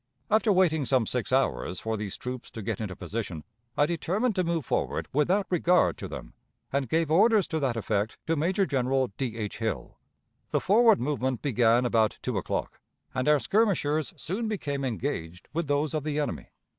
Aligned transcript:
After 0.31 0.51
waiting 0.51 0.83
some 0.83 1.05
six 1.05 1.31
hours 1.31 1.79
for 1.79 1.95
these 1.95 2.17
troops 2.17 2.49
to 2.49 2.63
get 2.63 2.81
into 2.81 2.95
position, 2.95 3.43
I 3.77 3.85
determined 3.85 4.33
to 4.35 4.43
move 4.43 4.65
forward 4.65 5.07
without 5.13 5.45
regard 5.51 5.95
to 5.99 6.07
them, 6.07 6.33
and 6.73 6.89
gave 6.89 7.11
orders 7.11 7.47
to 7.49 7.59
that 7.59 7.77
effect 7.77 8.17
to 8.25 8.35
Major 8.35 8.65
General 8.65 9.11
D. 9.19 9.37
H. 9.37 9.59
Hill. 9.59 9.99
The 10.49 10.59
forward 10.59 10.99
movement 10.99 11.43
began 11.43 11.85
about 11.85 12.17
two 12.23 12.39
o'clock, 12.39 12.79
and 13.13 13.27
our 13.27 13.37
skirmishers 13.39 14.11
soon 14.17 14.47
became 14.47 14.83
engaged 14.83 15.49
with 15.53 15.67
those 15.67 15.93
of 15.93 16.03
the 16.03 16.19
enemy. 16.19 16.47